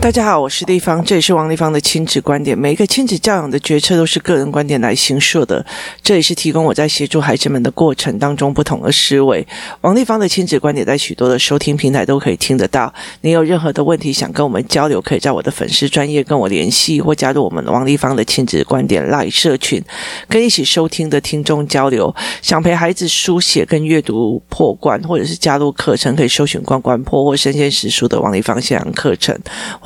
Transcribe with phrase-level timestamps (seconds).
[0.00, 2.56] 大家好，我是立方，这里是王丽芳的亲子观点。
[2.56, 5.64] 每一个亲子教养的决策都是个人观点来形塑的，
[6.02, 9.46] 这里是提供我在协助孩子们的过程当中不同的思维。
[9.82, 12.92] 王丽芳的亲子观点在许多的收听平台都可以听得到。
[13.20, 19.84] 你有任何的问题想跟我们交流，可以在我的粉丝专业跟我联系，或加入我们王丽芳的亲子观点赖社群，
[20.26, 22.12] 跟一起收听的听众交流。
[22.40, 29.38] 想陪孩子书写跟阅读破关，或者是加入课程，可以搜寻“关关破”或“生鲜识书”的王丽芳线上课程。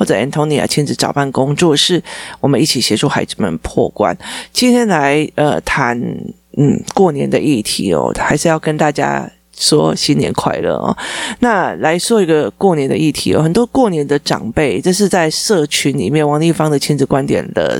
[0.05, 2.01] 在 Antonia 亲子早班工作室，
[2.39, 4.15] 我们一起协助孩子们破关。
[4.53, 5.99] 今天来呃谈
[6.57, 10.95] 嗯过年的议题哦，还是要跟大家说新年快乐哦。
[11.39, 17.79] 那来说一个过年的议题哦，很多过年的长辈，这是在社群里面王丽芳的亲子观点的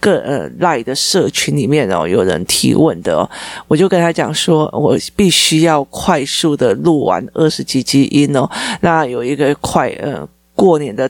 [0.00, 3.28] 个呃赖的社群里面哦，有人提问的哦，
[3.66, 8.48] 我就跟他讲说，我必须要快速的录完二十几集音哦。
[8.80, 11.08] 那有一个快呃过年的。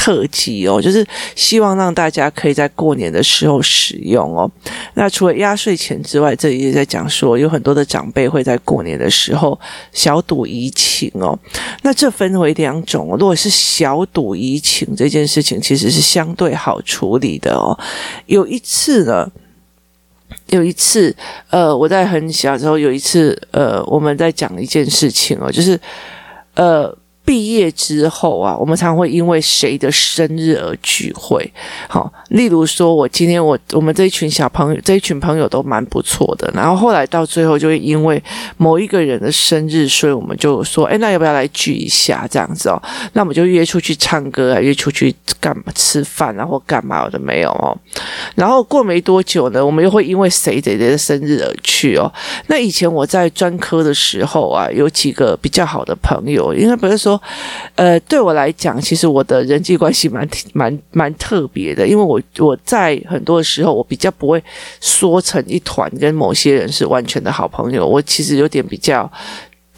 [0.00, 4.50] 特辑哦，就是希望让大家可以在过年的时候使用哦。
[4.94, 9.60] 那除了压岁钱之外，这里也在讲说，有很多的长辈会在过年的时候
[9.92, 11.38] 小赌怡情哦。
[11.82, 17.78] 那这分为两种，如果是小赌怡情这件事情，其实是相对好处理的哦。
[18.24, 19.30] 有一次呢，
[20.46, 21.14] 有一次，
[21.50, 25.78] 呃，我在很小的时候，有一次，呃，我们在讲一件事情哦，就是，
[26.54, 26.96] 呃。
[27.24, 31.48] 毕业之后啊，我们常会因为谁的生日而聚会。
[31.88, 36.50] 好，例如说，我今天我我们这一群小朋友，这一群朋友都蛮不错的。
[36.52, 38.20] 然后后来到最后，就会因为
[38.56, 42.82] 某一个人的生日，所以我们就说，哎，那要不要来聚一下这样子哦？
[43.12, 47.76] 那我们就约出去唱歌啊，约出去干嘛吃饭啊，或干嘛的没有哦。
[48.34, 52.12] 然后过没多久呢，我们又会因为谁谁谁的生日而去哦。
[52.48, 57.19] 那以前我在专科的时候啊，有几个比较好的朋友，应该不是说。
[57.74, 64.42] 呃，对我来讲，其实我的人际关系蛮 蛮蛮特别的，因为我我在很多时候，我比较不会
[64.80, 67.86] 缩成一团，跟某些人是完全的好朋友。
[67.86, 69.10] 我其实有点比较。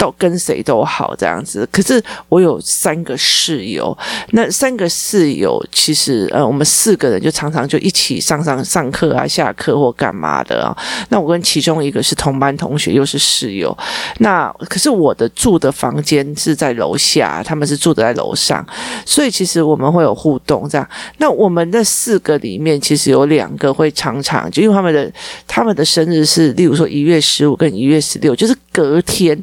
[0.03, 3.97] 都跟谁都好这样子，可是我有三个室友，
[4.33, 10.77] 那三个室友其实呃，我们四个人就常常就一起上上上课啊、下课或干嘛的啊。
[11.11, 13.79] 那我跟其中一个是同班同学，又是室友。
[14.19, 18.67] 那可是我的住的房间是在楼下，他们是住的在楼上，
[19.07, 20.89] 所以其实我们会有互动这样。
[21.19, 25.09] 那我们的四个里面，其实有两个会常常就因为他们的
[25.47, 29.41] 他们的生日是，例如说一月十五跟一月十六，就是隔天。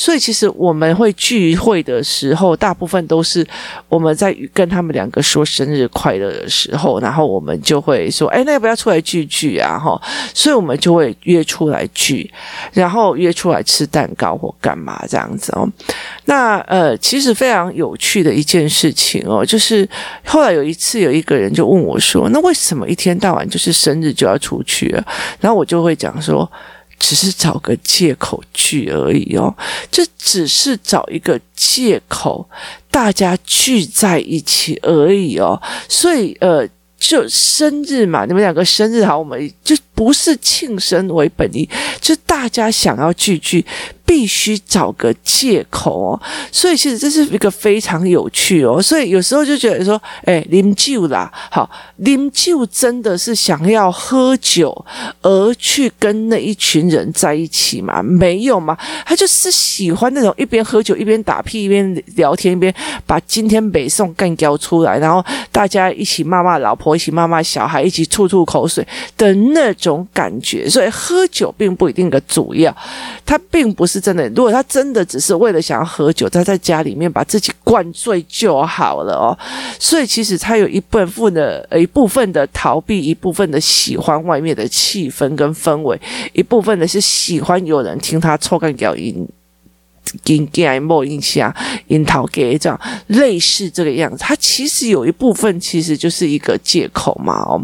[0.00, 3.46] 所以其实我们会聚会的时候，大部分都是
[3.86, 10.00] 我们在跟他们两个说生日快乐的时候，然后我们就会说：“哎，那要不要出来聚聚啊？”哈，
[10.32, 12.32] 所以我们就会约出来聚，
[12.72, 15.68] 然后约出来吃蛋糕或干嘛这样子哦。
[16.24, 19.86] 那呃，其实非常有趣的一件事情哦，就是
[20.24, 24.88] 后来有一次有一个人就问我说：“那为什么一天到晚就是生日就要出去？”
[25.40, 26.50] 然后我就会讲说。
[27.00, 29.52] 只是找个借口去而已哦，
[29.90, 32.48] 这只是找一个借口，
[32.90, 35.60] 大家聚在一起而已哦。
[35.88, 36.68] 所以呃，
[36.98, 41.68] 就生日嘛，你们两个生日好，我们就不是庆生为本意，
[42.00, 43.62] 就大家想要聚聚。
[44.06, 51.70] 必须找个借口哦，所以其实这是一个非常有趣哦，所以有时候就觉得说，哎，啉酒啦，好，
[52.02, 54.84] 啉酒真的是想要喝酒
[55.22, 58.02] 而去跟那一群人在一起吗？
[58.02, 58.76] 没有吗？
[59.06, 62.74] 他就是喜欢那种一边喝酒一边打屁一边聊天一边
[63.06, 68.84] 把今天北宋干掉出来，然后大家一起骂骂老婆，一起骂骂小孩，一起吐吐口水
[69.16, 70.68] 的那种种感觉。
[70.68, 72.76] 所以喝酒并不一定个主要，
[73.24, 74.00] 他并不是。
[74.00, 79.36] 真的，如果他真的只是为了想要喝酒，他在家里面把自己灌醉就好了哦。
[79.78, 86.00] 所以其实他有一部分的一部分的逃避，一部分的喜欢外面的气氛跟氛围，
[86.32, 89.28] 一部分的是喜欢有人听他抽干屌音。
[90.24, 91.54] 给给爱莫印象，
[91.86, 97.60] 樱桃给这样类似这个样子，它其实有一部分其实就是一个借口嘛哦，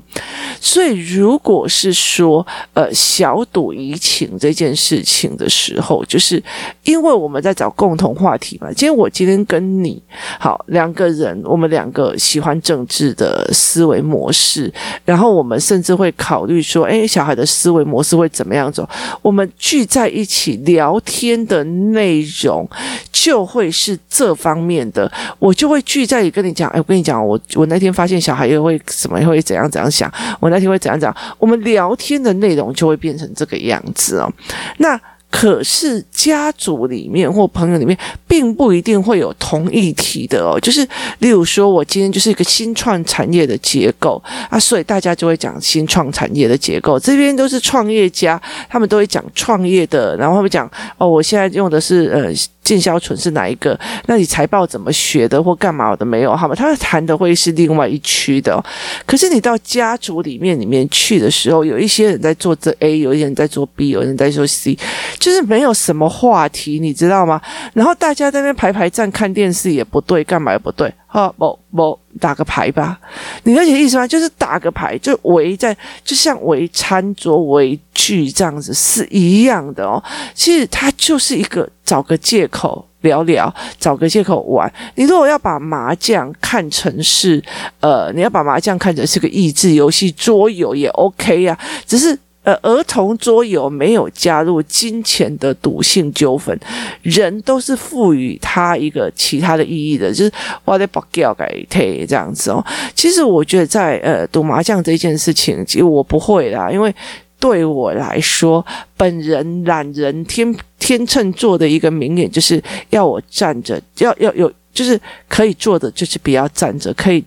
[0.60, 6.42] 所以如果是说呃小赌怡情这件事情的时候，就是
[6.84, 8.68] 因为我们在找共同话题嘛。
[8.68, 10.00] 今天我今天跟你
[10.38, 14.72] 好两个人，我们两个喜欢政治的思维模式，
[15.04, 18.88] 然后我们甚至会考虑说，诶，小孩的思维模式会怎么样走？
[19.22, 22.68] 我们聚在一起聊天的内容。
[23.10, 30.08] 就会是这方面的，我就会聚在里跟你讲，哎，我跟你讲，我我那天发现小孩又会什么，又会怎样怎样想，
[30.38, 34.32] 我那天会怎样怎样，我们聊天的内容就会变成这个样子哦。
[34.78, 35.00] 那
[35.38, 37.94] 可是家族里面或朋友里面，
[38.26, 40.58] 并不一定会有同议题的哦。
[40.58, 40.80] 就是
[41.18, 46.98] 例如说，我今天就是一个新创产业的结构啊，所以大家就会讲新创产业的结构。
[46.98, 50.66] 这边都是创业家，他们都会讲创业的，然后他们讲
[50.96, 52.32] 哦，我现在用的是呃。
[52.66, 53.78] 进销存是哪一个？
[54.06, 56.34] 那你财报怎么学的或干嘛的没有？
[56.34, 56.54] 好吗？
[56.56, 58.60] 他谈的会是另外一区的。
[59.06, 64.76] 可是你到家族里面里面去的时候，有一些人在做这 A，有一些人在做 B，有人在做 C，
[65.20, 67.40] 就是没有什么话题，你知道吗？
[67.72, 70.92] 然后大家在那排排站看电视也不对，干嘛也不对。
[71.16, 73.00] 好，不不打个牌吧，
[73.44, 74.06] 你了解意思吗？
[74.06, 75.74] 就是打个牌，就围在，
[76.04, 80.02] 就像围餐桌围聚这样子是一样的哦。
[80.34, 84.70] 其实它就是一个找个借口聊聊，找个借口玩。
[84.96, 87.42] 你如果要把麻将看成是，
[87.80, 92.18] 呃，你要把麻将看成是个益智游戏，桌游也 OK 呀，只是。
[92.46, 96.56] 呃，儿童桌游没有加入金钱的赌性纠纷，
[97.02, 100.32] 人都是赋予他一个其他的意义的，就是
[100.64, 102.64] 我得把掉给退这样子哦。
[102.94, 106.94] 其实我觉得在呃赌麻将这件事情，其实我不会啦，因为
[107.40, 108.64] 对我来说，
[108.96, 117.24] 本人懒人天天秤座的一个名言就是要我站着，要要有就是可以坐的，就是不要站着，可以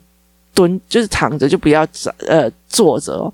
[0.54, 3.34] 蹲就是躺着就不要站呃坐着哦。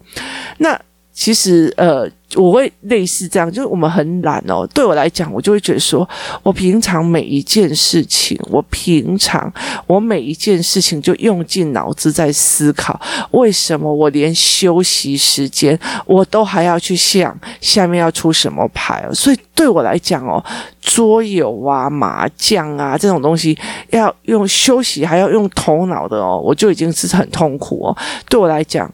[0.57, 0.75] 那
[1.17, 4.67] 其实，呃，我会类似这样，就是我们很懒哦。
[4.73, 6.07] 对我来讲，我就会觉得说，
[6.43, 9.51] 我平常每一件事情，我平常
[9.87, 12.99] 我每一件事情就用尽脑子在思考，
[13.31, 19.13] 为什么我连休息时间我都还要去想下面要出什么牌哦。
[19.13, 20.43] 所以对我来讲哦，
[20.81, 23.57] 桌游啊、麻将啊这种东西，
[23.91, 27.97] 要用休息还要用头脑的哦，我就已经是很痛苦哦。
[28.27, 28.91] 对我来讲。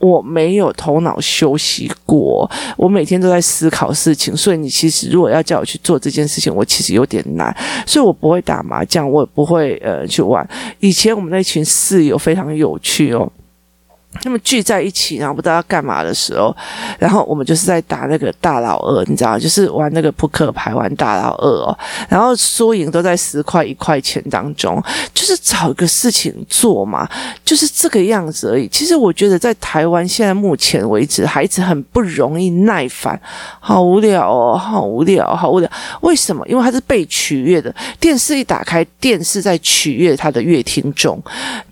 [0.00, 7.54] 我没有头脑休息过，我每天都在思考事情，所以你其实如果要叫我去做这件事情，我其实有点难，
[7.86, 10.48] 所以我不会打麻将，我也不会呃去玩。
[10.80, 13.30] 以前我们那群室友非常有趣哦。
[14.22, 16.54] 他们聚在一起，然后不知道要干嘛的时候，
[16.98, 21.78] 然后我们就是在打那个大老二，你知道，就是玩那个扑克牌，玩大老二哦。
[22.08, 24.82] 然后输赢都在十块一块钱当中，
[25.14, 27.08] 就是找一个事情做嘛，
[27.44, 28.66] 就是这个样子而已。
[28.68, 33.18] 其实我觉得在台湾现在目前为止，孩子很不容易耐烦，
[33.60, 35.70] 好无聊哦，好无聊，好无聊。
[36.00, 36.46] 为什么？
[36.48, 41.22] 因为他是被取悦的，电视一打开，电视在取悦他的乐听众，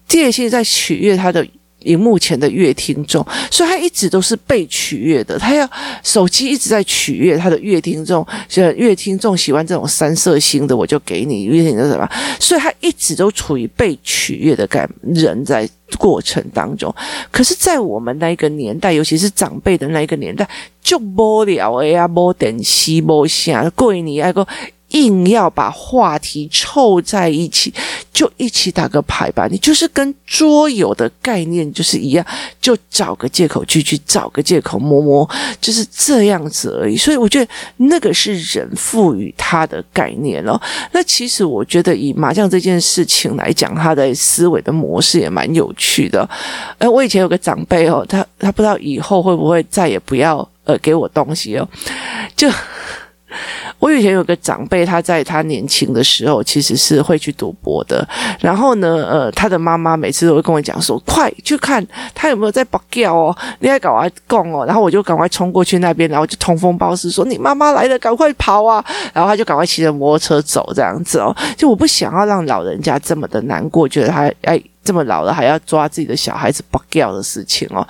[0.06, 1.44] 电视在取悦他的。
[1.80, 5.38] 荧幕前的乐听众，所以他一直都是被取悦的。
[5.38, 5.68] 他要
[6.02, 12.08] 手机一直在取悦他的乐听众，所以乐听众喜欢这种三色星的，我就给你乐听众什么。
[12.40, 16.92] 所以他一直都处于被取悦的感人在过程当中。
[17.30, 20.48] 可是，在我们那一个年代，尤其是长辈的那一个年代，
[20.82, 24.46] 就无聊的呀，无电视，无啥，过年爱个。
[24.88, 27.72] 硬要把话题凑在一起，
[28.12, 29.46] 就一起打个牌吧。
[29.50, 32.24] 你就是跟桌游的概念就是一样，
[32.60, 35.28] 就找个借口去去找个借口摸摸，
[35.60, 36.96] 就是这样子而已。
[36.96, 40.60] 所以我觉得那个是人赋予他的概念咯。
[40.92, 46.28] 那其实我觉得以麻将这件事情来讲，他的思维的模式也蛮有趣的。
[46.78, 51.68] 哎，我以前有个长辈哦，他他不知道以后会不会再也不要呃给我东西哦，
[52.34, 52.50] 就。
[53.78, 58.06] 我以前有个长辈，他在他年轻的时候其实是会去赌博的。
[58.40, 71.34] 然后呢，呃，他的妈妈每次都会跟我讲说：“快去看他有没有在博叫哦，你还赶快讲哦。”然后我就赶快冲过去那边，然后就通风报信说：“你妈妈来了，赶快跑啊！”然后他就赶快骑着摩托车走，这样子哦。
[71.56, 74.60] 就我不想要让老人家这么的难过，觉得他哎。
[74.88, 77.86] 这么老了还要抓自己的小孩子不掉的事情哦，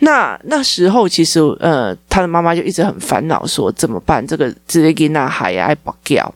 [0.00, 4.26] 那那时候其实呃，他的妈妈就一直很烦恼，说怎么办？
[4.26, 6.34] 这个直接给那还爱不掉。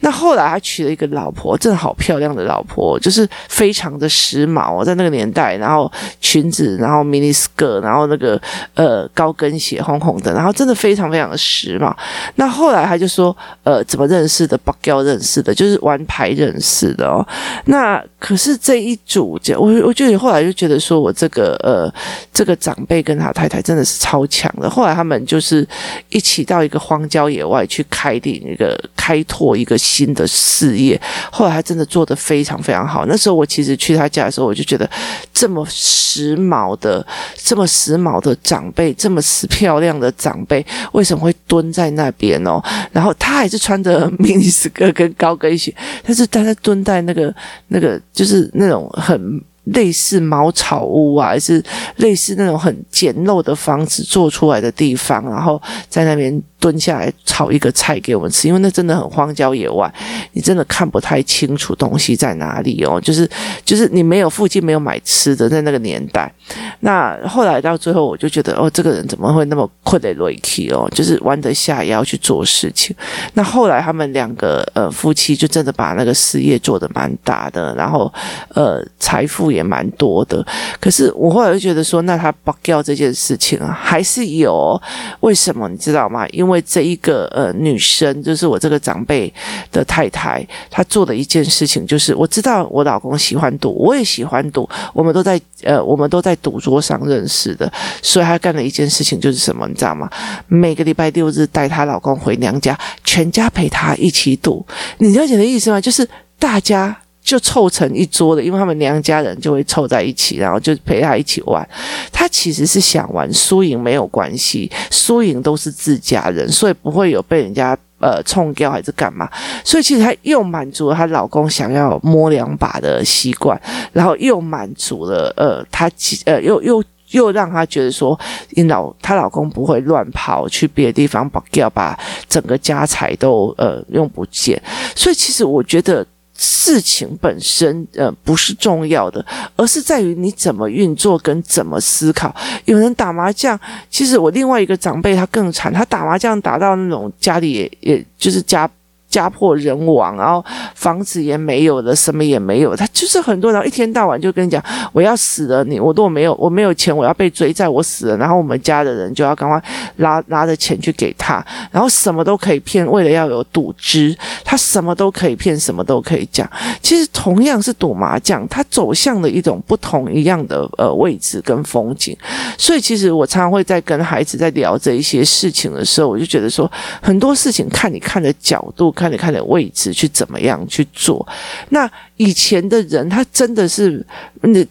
[0.00, 8.40] 那后来他娶了一个老婆，真的好漂亮的老婆，就是非常的时髦哦，在那个年代，然后裙子，然后 mini skirt，然后那个
[8.74, 11.94] 呃高跟鞋红红的，然后真的非常非常的时髦。
[12.34, 14.58] 那后来他就说，呃，怎么认识的？
[14.58, 17.26] 不叫认识的，就是玩牌认识的哦。
[17.66, 21.92] 那可是这一组，我我就后来就觉得说我这个呃
[22.32, 24.68] 这个长辈跟他太太真的是超强的。
[24.68, 25.66] 后来他们就是
[26.08, 29.76] 一起到一个荒郊野外去开定一个开拓一个。
[29.84, 30.98] 新的事业，
[31.30, 33.04] 后来他真的做得非常非常好。
[33.04, 34.88] 那时候我其实去他家的时候，我就觉得
[35.32, 42.62] 这么时髦的、这么时髦的长辈，这么时漂亮的长辈，为什么会蹲在那边哦？
[42.92, 47.34] 然后他还是穿着 迷你斯科跟高跟鞋，但是他在蹲在那个
[47.68, 51.62] 那个就是那种很类似茅草屋啊，还是
[51.96, 59.92] 类似那种很简陋的房子做出来的地方，然后在那边蹲下来炒一个菜给我们吃，因为那真的很荒郊野外，
[60.32, 63.28] 你真的看不太清楚东西在哪里哦，就是
[63.64, 66.32] 就是你没有附近没有买吃的，在那个年代。
[66.80, 72.94] 那后来到最后，我就觉得哦，这个人怎么会那么困得累气哦，就是弯得下腰去做事情。
[73.34, 78.12] 那后来他们两个呃夫妻就真的把那个事业做得蛮大的，然后
[78.54, 80.44] 呃财富也蛮多的。
[80.80, 84.80] 可是我后来就觉得说，那他不掉这件事情啊，还是有
[85.20, 86.26] 为什么你知道吗？
[86.28, 89.32] 因为这一个呃女生，就是我这个长辈
[89.70, 97.70] 的太太，她做的一件事情就是，我知道我老公喜欢赌，我也喜欢赌，我们都在呃我们都在赌桌上认识的，
[98.02, 100.10] 所以她干了一件事情就是什么，你知道吗？
[100.48, 104.66] 每个礼拜六日带她老公回娘家，全家陪她一起赌。
[104.98, 105.80] 你了解的意思吗？
[105.80, 106.08] 就是
[106.38, 106.96] 大家。
[107.24, 111.66] 就凑成一桌的，因为他们娘家人就会凑在一起，然后就陪他一起玩。
[112.12, 119.26] 他其实是想玩，输赢没有关系，输赢都是自家人，所以不会有被人家呃冲掉还是干嘛。
[119.64, 123.58] 所以其实他又满足了她老公想要摸两把的习惯，
[123.94, 125.90] 然后又满足了呃他
[126.26, 128.18] 呃又又又让他觉得说，
[128.50, 134.60] 你老她老公不会乱跑去别的地方把掉把整个家财都呃用不见。
[134.94, 136.06] 所以其实我觉得。
[136.36, 139.24] 事情本身呃不是重要的，
[139.56, 142.34] 而是在于你怎么运作跟怎么思考。
[142.64, 148.68] 有人打麻将，其实我另外一个长辈他更惨，他打麻将打到那种家里也也就是家。
[149.14, 150.44] 家破人亡，然后
[150.74, 152.74] 房子也没有了，什么也没有。
[152.74, 159.62] 他就是很多人一天到晚就跟你讲，我要死了，你我如果没有我没有钱，我要被追债，我死了，然后我们家的人就要赶快
[159.96, 166.50] 拿拿着钱去给他，然后什么都可以骗，为了要有赌资，他什么都可以骗，什么都可以讲。
[166.82, 172.16] 其实同样是赌麻将，他走向了一种不同一样的呃位置跟风景。
[172.58, 178.90] 所以其实我常常会在跟孩子在聊这一些事情的时候，我就觉得说很多事情看你看的角度。
[179.04, 181.26] 看你看你的位置去怎么样去做？
[181.68, 184.02] 那以前的人，他真的是，
[184.40, 184.66] 你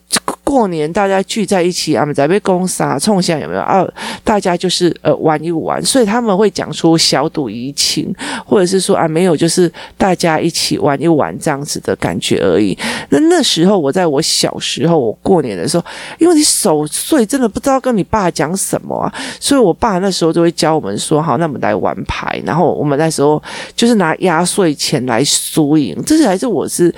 [0.54, 3.84] 过年大家聚在一起啊，在被攻杀，冲下有没有啊？
[4.24, 8.14] 大家就是呃玩一玩，所以他们会讲出小赌怡情，
[8.46, 12.78] 或者是说啊没有，就是大家一起玩一玩这样子的感觉而已。
[13.10, 15.84] 那那时候我在我小时候，我过年的时候，
[16.20, 23.42] 因为你守岁，真的不知道跟你爸讲什么啊，所以我爸那时候就会教我们说，好，那我们来玩牌，然后我们那时候
[23.76, 24.14] 就是拿。
[24.20, 26.94] 压岁钱来输赢，这是还是我是。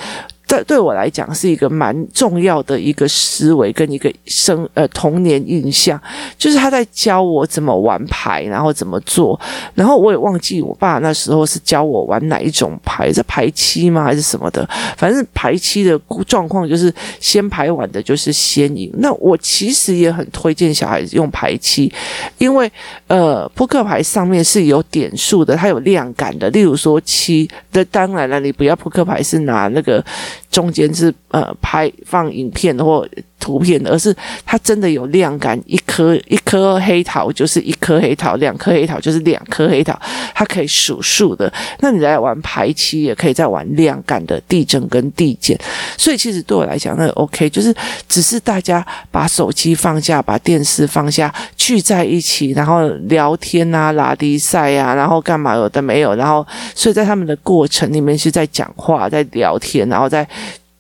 [0.47, 5.99] 这对我来讲是一个蛮重要的一个思维跟一个生呃童年印象，
[6.37, 9.39] 就是他在教我怎么玩牌，然后怎么做，
[9.73, 14.67] 然后我也忘记我爸那时候是教我玩哪一种牌，是牌七吗还是什么的？
[14.97, 18.91] 反正牌七的状况就是先排完的就是先赢。
[18.99, 21.91] 那我其实也很推荐小孩子用牌七，
[22.37, 22.71] 因为
[23.07, 26.47] 呃扑克牌上面是有点数的，它有量感的。
[26.51, 30.05] 例如说七，那当然了，你不要扑克牌是拿那个。
[30.55, 33.05] 中间是呃拍放影片或
[33.41, 39.99] 图片的，而是它真的有量感，一颗一颗黑桃就是一颗黑桃，两颗黑桃就是两颗黑桃，
[40.33, 41.51] 它可以数数的。
[41.79, 45.59] 那你在玩牌七，也可以在玩量感的递增跟递减。
[45.97, 47.75] 所以其实对我来讲，那 OK，就是
[48.07, 60.25] 只是大家把手机放下，把电视放下，聚在一起，然后聊天啊、拉低赛啊，然后干嘛有的没有，然后所以在他们的过程里面是在讲话、在聊天，然后在。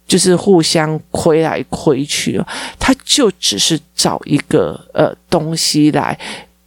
[0.07, 2.41] 就是互相亏来亏去，
[2.79, 6.17] 他就只是找一个呃东西来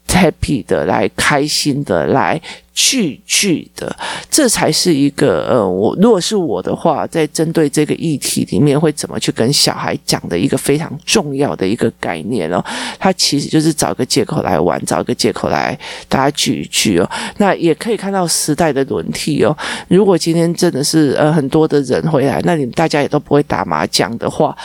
[0.07, 2.40] happy 的，来开心的来。
[2.80, 3.92] 句句的，
[4.30, 12.64] 这才是一个呃，我如果是我的话，在针对这个议题里面会怎么去跟小孩讲的一个非常重要的一个概念哦。
[12.97, 15.76] 他其实就是找个借口来玩，找个借口来
[16.08, 17.11] 大家聚一聚哦。
[17.38, 19.56] 那也可以看到时代的轮替哦。
[19.88, 24.56] 如果今天真的是呃很多的人回来，那你大家也都不会打麻将的话，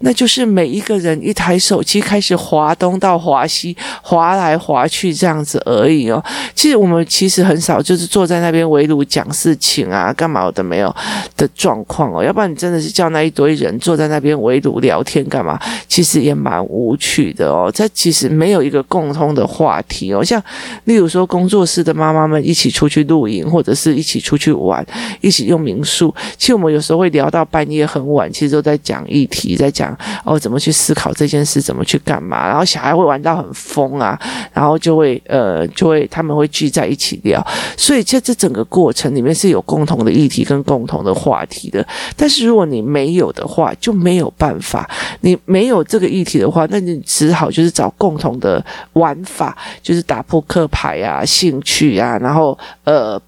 [0.00, 6.22] 那就是每一个人一台手机开始滑东到滑西，滑来滑去这样子而已哦。
[6.54, 7.61] 其实我们其实很。
[7.62, 10.94] 少就是坐在那边围炉讲事情啊，干嘛的没有
[11.36, 15.58] 的状况哦，要不然你真的是叫那一堆人坐在那边围炉聊天干嘛？
[15.86, 17.70] 其实也蛮无趣的哦。
[17.72, 20.42] 这其实没有一个共通的话题哦，像
[20.84, 24.84] 例如说工作室的妈妈们一起出去露营，或者是一起出去玩，
[25.20, 26.12] 一起用民宿。
[26.36, 32.48] 其实我们有时候会聊到半夜很晚，其实都在讲议题，在讲哦怎么去思考这件事，怎么去干嘛。
[32.48, 34.18] 然后小孩会玩到很疯啊，
[34.52, 37.44] 然后就会呃就会他们会聚在一起聊。
[37.76, 41.86] 所以在这整个过程里面是有共同的议题跟共同的话题的。
[42.16, 44.88] 但是如果你没有的话，就没有办法。
[45.20, 53.20] 你没有这个议题的话，那你只好就是找共同的玩法，就是打扑克牌啊、兴趣啊，然后呃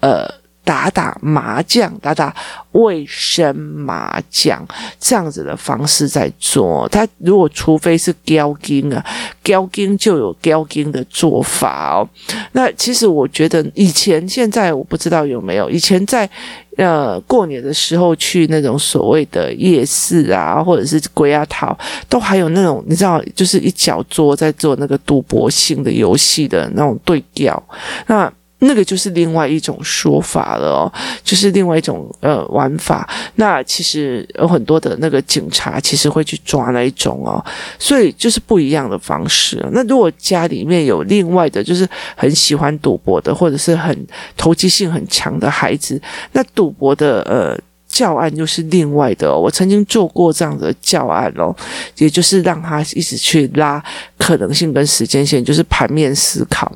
[0.00, 0.39] 呃。
[0.62, 2.34] 打打麻将，打打
[2.72, 4.64] 卫生麻将，
[4.98, 6.88] 这样子的方式在做。
[6.88, 9.04] 他如果除非是交金啊，
[9.42, 12.08] 交金就有交金的做法哦。
[12.52, 15.68] 那其实我觉得以前、现在我不知道有没有。
[15.70, 16.28] 以前在
[16.76, 21.76] 呃过年的时候去那种所谓的夜市啊，或者是鬼压桃，
[22.08, 27.60] 都还有那种你知道，就是一小桌在做那个赌博性的游戏的那种对调。
[28.06, 30.92] 那那个就是另外一种说法了，
[31.24, 33.08] 就是另外一种呃玩法。
[33.36, 37.42] 那其实有很多的那个警察其实会去抓那一种哦，
[37.78, 39.64] 所以就是不一样的方式。
[39.72, 46.00] 那如果家里面有另外的，就是很喜欢赌博的，或者是很投机性很强的孩子，
[46.32, 49.34] 那赌博的呃教案又是另外的。
[49.34, 51.54] 我曾经做过这样的教案哦，
[51.96, 53.82] 也就是让他一直去拉
[54.18, 56.70] 可能性跟时间线，就是盘面思考。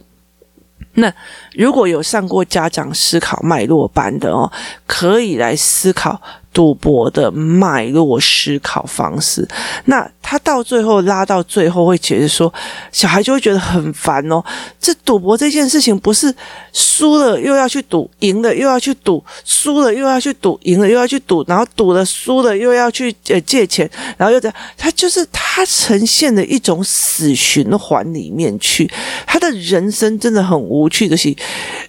[0.95, 1.13] 那
[1.53, 4.51] 如果有上过家长思考脉络班的哦，
[4.87, 6.21] 可以来思考。
[6.55, 9.45] 赌博的脉络思考方式，
[9.87, 12.50] 那他到最后拉到最后会觉得说，
[12.90, 14.43] 小孩就会觉得很烦哦。
[14.81, 16.35] 这赌博这件事情不是
[16.73, 28.88] 输了又要去赌，赢了又要去赌，输了又要去赌，赢了又要去赌，然后赌了输了又要去呃借钱，然后又这样，他就是他呈现的一种死循环里面去，
[29.26, 31.35] 他的人生真的很无趣的是，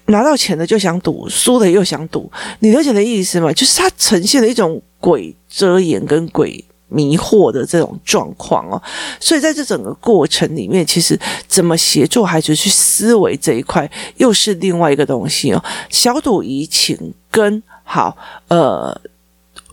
[0.07, 3.53] 拿到钱了就想赌，输了又想赌，你了解的意思吗？
[3.53, 4.55] 就是他呈现的一。
[4.55, 8.81] 种鬼遮眼跟鬼迷惑的这种状况哦，
[9.19, 15.63] 所以在这整个过程里面，其实怎么协助孩子去思维这一块，又是另外一个东西哦。
[15.89, 18.15] 小赌怡情跟好
[18.47, 18.95] 呃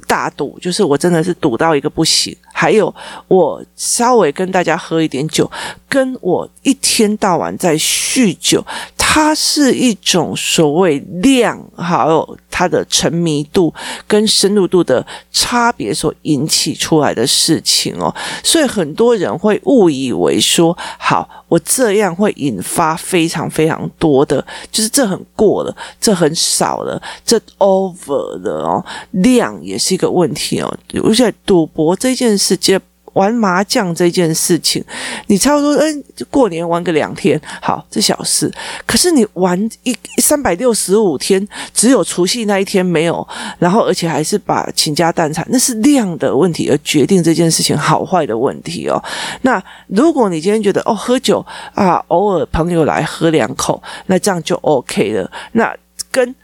[0.06, 2.92] 大赌，就是我真的是赌到一个不行，还有
[3.28, 5.50] 我稍微跟大家喝一点酒，
[5.88, 8.64] 跟我一天到晚在酗酒。
[9.14, 13.70] 它是一种所谓量，还有它的沉迷度
[14.08, 32.80] 跟深入度的差别所引起出来的事情哦，所以很多人会误以为说，好，我这样会引发非常非常多的，就是这很过了，这很少了，这 over 了哦，量也是一个问题哦，而且赌博这件事情。
[33.14, 34.82] 玩麻将这件事情，
[35.26, 38.52] 你差不多嗯，过年玩个两天，好，这小事。
[38.86, 43.26] 可是你玩一三百六十五天，只有除夕那一天没有，
[43.58, 49.02] 然后而且还是把倾家荡产，那是量的问题，而决定这件事情好坏的问题哦。
[49.42, 51.44] 那如果你今天觉得哦，喝酒
[51.74, 55.30] 啊，偶尔朋友来喝两口，那这样就 OK 了。
[55.52, 55.74] 那
[56.10, 56.34] 跟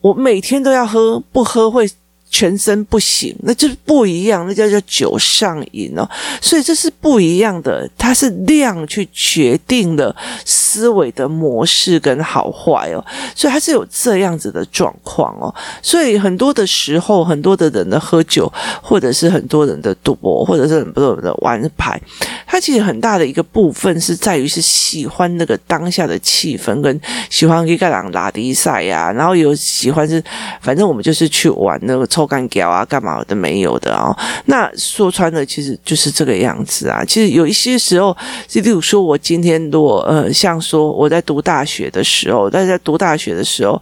[0.00, 1.88] 我每天都要喝，不喝会。
[2.28, 6.08] 全身不行，那就是不一样，那叫叫酒上瘾哦。
[6.40, 13.04] 所以这是不一样的，它是量去决定了思维的模式跟好坏哦。
[13.34, 15.54] 所以它是有这样子的状况哦。
[15.80, 21.98] 所以很多的时候，很多的人的喝酒，或者是很多人的赌博，或者是很多人的玩牌，
[22.46, 30.22] 它其实很大的一个部分是在于是喜欢那个当下的气氛，跟喜欢一个人拉迪赛呀，然后有喜欢是，
[30.60, 32.26] 反正我们就是去玩那个抽。
[32.26, 34.10] 干掉啊，干嘛的没有的哦。
[34.46, 37.04] 那说穿了，其实就是这个样子啊。
[37.04, 38.16] 其实有一些时候，
[38.48, 43.80] 就例如说，我今天如果呃，像说我在读大学的时候，但是在读大学的时候，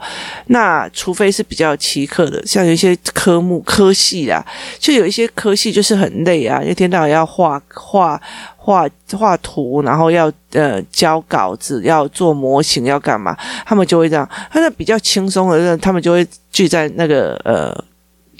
[0.49, 4.45] 那除非是比较奇特的，像有一些科目科系啊，
[4.79, 8.21] 就有一些科系就是很累啊，一天到晚要画画
[8.57, 14.29] 画画图，然后要呃交稿子，要做模型，要干嘛，他们就会这样。
[14.53, 17.75] 他那比较轻松的，他们就会聚在那个呃。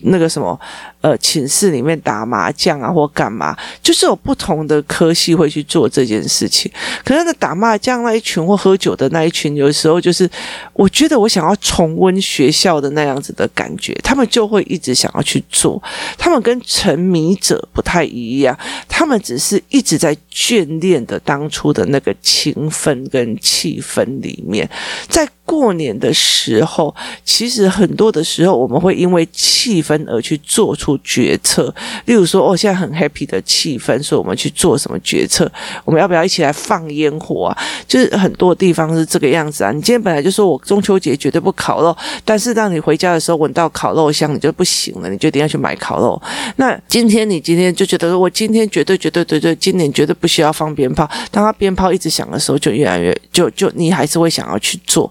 [0.03, 0.59] 那个什么，
[1.01, 6.71] 呃，寝室里面打麻将啊，或干嘛，就是有不同的科系会去做这件事情。
[7.05, 10.29] 可是那打麻将那一群或喝酒的那一群，有时候就是，
[10.73, 15.83] 我觉得我想要重温学校的那样子的感觉，他们就会一直想要去做。
[16.19, 24.69] 他们跟沉迷者不太一样，他们只是一直在眷恋的当初的那个情分跟气氛里面，
[25.09, 25.29] 在。
[25.45, 31.73] 过年的时候，其实很多的时候，我们会因为气氛而去做出决策。
[32.07, 35.51] 例如说，哦，现在很 happy 的气氛，所以我们去做什么决策？
[35.85, 37.59] 我们要不要一起来放烟火啊？
[37.87, 39.71] 就是很多地方是这个样子啊。
[39.71, 46.21] 你今天本来就说我中秋节绝对不烤肉，但是当你回家的时候闻到烤肉香，你就不行了，你就一定要去买烤肉。
[46.57, 51.09] 那今天你今天就觉得我今天绝对绝对绝对今年绝对不需要放鞭炮。
[51.31, 55.11] 当他鞭炮一直响的时候，就越来越就就你还是会想要去做。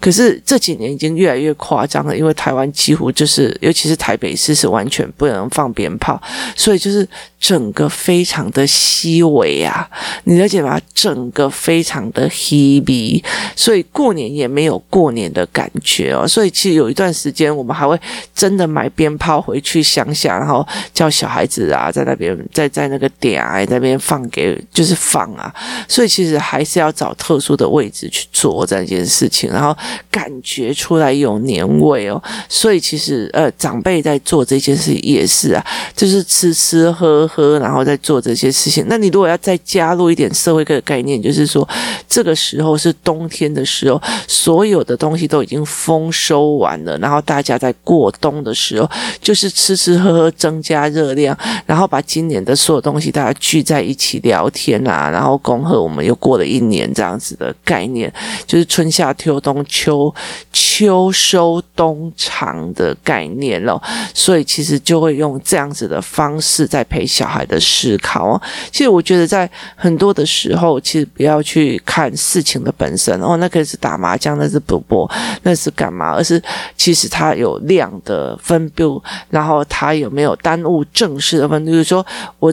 [0.00, 6.20] 可是这几年已经越来越夸张了，因为台湾几乎就是，尤其是台北市是完全不能放鞭炮，
[6.56, 7.08] 所以就是
[7.38, 9.88] 整个非常的稀微啊，
[10.24, 10.80] 你了解吗？
[10.92, 13.22] 整个非常的稀微，
[13.54, 16.26] 所以过年也没有过年的感觉哦。
[16.26, 17.98] 所以其实有一段时间，我们还会
[18.34, 25.54] 真的买鞭炮回去乡下，然后叫小孩子啊，在那边在在那个点啊，那边放给就是放啊。
[25.88, 32.22] 所以其实还是要找特殊的位置去做这件事情，然后然后感觉出来有年味哦。
[32.48, 35.64] 所以其实呃，长辈在做这件事也是啊，
[35.96, 38.84] 就是吃吃喝喝，然后再做这些事情。
[38.88, 41.66] 那你如果要再加入一点社会的概念，就是说
[42.08, 58.12] 这个时候是冬天的时候，所有的东西都已经丰收完了，然后大家在过冬的时候，就是吃吃喝喝增加热量，然后把今年的所有东西大家聚在一起聊天啊，然后恭贺我们又过了一年这样子的概念，
[58.46, 60.14] 就是春夏秋冬秋
[60.50, 63.82] 秋收冬藏的概念咯。
[64.14, 68.40] 所以其实就会用这样子的方式在陪小孩的思考。
[68.70, 75.10] 其实我觉得在很多的时候，其实不要去看事情的本身哦，那个是打麻将，那是赌博，
[75.42, 76.14] 那是干嘛？
[76.14, 76.42] 而是
[76.76, 81.64] 其实它有量的分布，然后它有没有耽误正事的分？
[81.64, 82.04] 比如说
[82.38, 82.52] 我。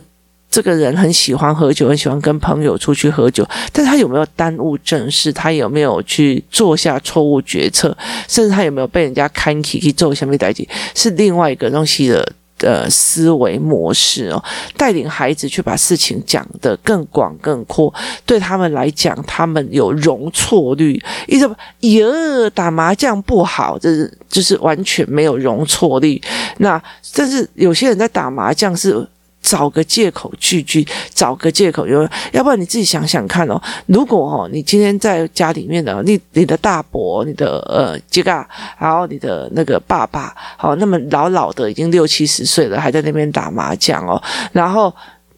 [0.52, 5.32] 这个人很喜欢喝酒，很喜欢跟朋友出去喝酒，但他有没有耽误正事？
[5.32, 7.98] 他有没有去做下错误决策？
[8.28, 10.68] 甚至他有没有被人家看起去做下面代志？
[10.94, 14.44] 是另外一个东西的呃思维模式哦。
[14.76, 17.94] 带领孩子去把事情讲得更广更阔，
[18.26, 21.02] 对他们来讲，他们有容错率。
[21.28, 26.22] 一直哟，打麻将不好，这是就是完全没有容错率。
[26.58, 26.82] 那
[27.16, 29.08] 但是有些人在打麻将是。
[29.42, 33.62] 找个借口聚聚，找个借口，有要不然你自己想想看哦。
[33.88, 38.32] 如果哦，你今天在家里面的，你你的大伯、你的呃这个，
[38.78, 44.94] 然后你的那个爸爸，好，那么老老的已经六七十岁了，还在那边打麻将哦，然后。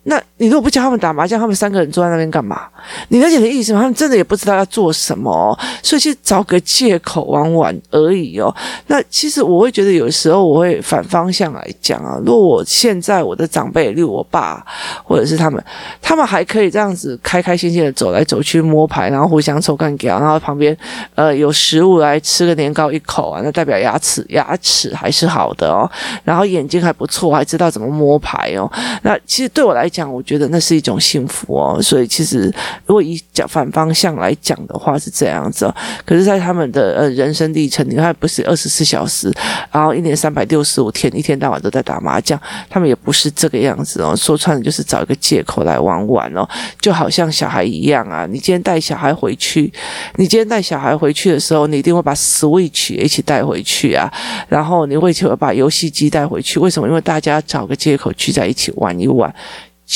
[0.05, 2.67] 那你如果不教他们打麻将，他们三个人坐在那边干嘛？
[3.07, 3.79] 你了解的意思吗？
[3.79, 8.53] 他们真的也不知道要做什么哦，所以去找个借口玩玩而已哦。
[8.87, 14.65] 那其实我会觉得有时候我会反方向来讲啊，如果我现在我的长辈，例如我爸
[15.05, 15.63] 或者是他们，
[16.01, 20.77] 他们还可以这样子开开心心的走来走去摸牌，然后互相抽干胶，然后旁边
[21.15, 25.89] 呃有食物来吃个年糕一口啊，那代表牙齿牙齿还是好的哦，
[26.25, 28.69] 然后眼睛还不错，还知道怎么摸牌哦。
[29.03, 31.79] 那其实对我来讲，讲，我觉得那是一种幸福哦。
[31.81, 32.51] 所以其实，
[32.85, 35.75] 如果以讲反方向来讲的话，是这样子哦。
[36.03, 39.31] 可是，在他们的呃人生历程，你看不是二十四小时，
[39.71, 44.15] 然后一年三百六十五天，一天到晚都在打麻将，他们也不是这个样子哦。
[44.15, 46.47] 说穿了，就是找一个借口来玩玩哦。
[46.81, 49.71] 就好像小孩一样啊，你今天带小孩回去，
[50.15, 54.11] 你今天带小孩回去的时候，你一定会把 Switch 一起带回去啊，
[54.47, 56.59] 然后你会就把游戏机带回去。
[56.59, 56.87] 为什么？
[56.87, 59.33] 因为大家找个借口聚在一起玩一玩。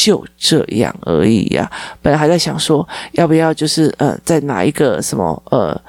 [0.06, 1.72] 就这样而已呀、
[2.04, 5.82] 本来还在想说，要不要就是呃，在哪一个什么呃。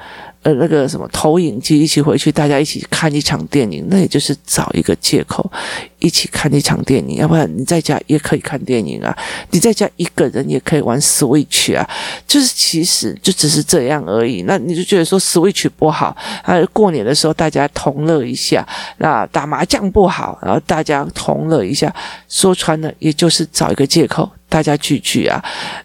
[0.42, 5.50] 呃，那个什么投影机一起回去，大家一起看一场电影，那也就是找一个借口
[5.98, 7.16] 一起看一场电影。
[7.16, 9.16] 要不然你在家也可以看电影啊，
[9.50, 11.88] 你在家一个人也可以玩 Switch 啊，
[12.26, 14.42] 就是其实就只是这样而已。
[14.42, 18.66] 那你就觉得说 Switch 不好，还有过年的时候大家同乐一下，
[18.98, 21.92] 那打麻将不好，然后大家同乐一下，
[22.28, 24.30] 说穿了也就是找一个借口。
[24.48, 25.42] 大家聚聚啊，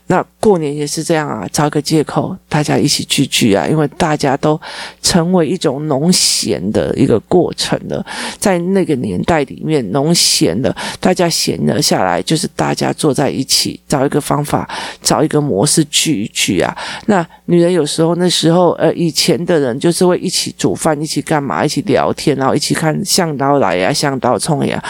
[0.08, 4.60] 那过年也是这样啊，找个借口，大家一起聚聚啊，因为大家都
[5.02, 8.06] 成为一种农闲的一个过程了。
[8.40, 14.70] 在那个年代里面，农闲的，大家闲了下来，就是大家坐在一起，找一个方法，
[15.02, 16.76] 找一个模式聚一聚啊。
[17.08, 24.82] 那女人有时候那时候，呃，以前的人就是会一起煮饭，一起干嘛，一起聊天，然后一起看向导来呀，向导冲呀，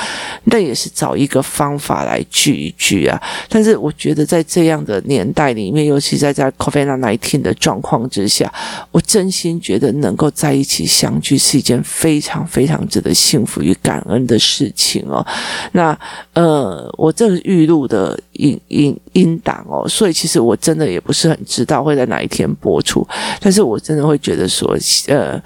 [0.45, 3.19] 那也是找一个方法来聚一聚啊。
[3.49, 8.51] 但是我觉得，在这样的年代里面，尤其在在 COVID-19 的状况之下，
[8.91, 15.25] 我真心觉得能够在一起相聚是一件非常非常值得幸福与感恩的事情哦。
[15.71, 15.97] 那
[16.33, 23.07] 呃，我这个预录的音音音档哦，所以其实我真的也不是很知道会在哪一天播出，
[23.39, 25.41] 但是我真的会觉得说，呃。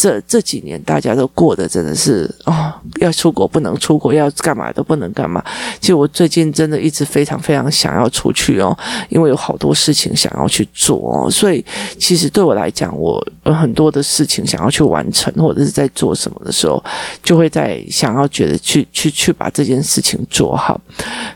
[0.00, 5.44] 这这几年大家都过得真的是哦，要出国不能出国，要干嘛都不能干嘛。
[5.80, 11.64] 其实我最近真的一直非常非常想要出去哦，因为有好多事情想要去做哦，所以
[11.98, 16.80] 其实对我来讲，我有很多的事情想要去完成，或者是在做什么的时候，
[17.20, 20.80] 就会在想要觉得去去去把这件事情做好。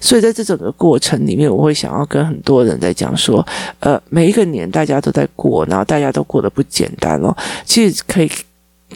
[0.01, 3.45] 所以在这整个过程里面，我会想要跟很多人在讲说，
[3.81, 8.31] 呃，每一个年大家都在过，然后大家都过得不简单哦，其实可以。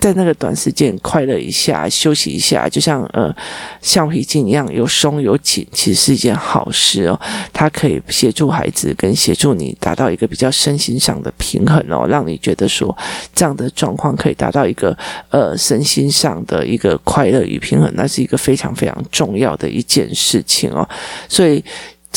[0.01, 3.35] 在那个短时间快乐一下，休息一下，就像呃
[3.81, 7.21] 橡皮筋一样，有松有紧，其实是一件好事哦。
[7.53, 12.97] 它可以协助孩子跟协助你达到一个比较身心上的平衡哦，让你觉得说
[13.35, 14.97] 这样的状况可以达到一个
[15.31, 20.89] 呃身心上的一个快乐与平衡，那是一个非常非常重要的一件事情哦。
[21.29, 21.65] 所以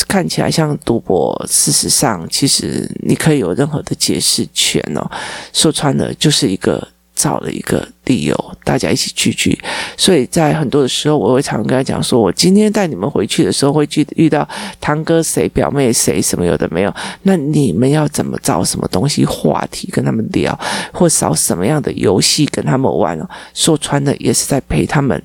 [0.06, 5.10] 看起来像赌博，事实上其实你可以有任何的解释权哦。
[5.52, 6.86] 说穿了就是一个。
[7.20, 9.58] 找了一个理由，大家一起聚聚。
[9.94, 14.48] 所以在很多的时候，我会常跟他讲说：“我今天带你们回去的时候，会遇遇到
[14.80, 16.94] 堂哥谁、表妹谁，什么有的没有。
[17.24, 20.58] 那你们要怎么找什么东西话题跟他们聊，
[20.94, 23.20] 或找什么样的游戏跟他们玩？
[23.52, 25.22] 说穿了，也是在陪他们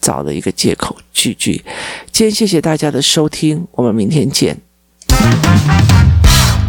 [0.00, 1.64] 找了一个借口聚聚。
[2.10, 4.58] 今天谢谢大家的收听，我们明天见。”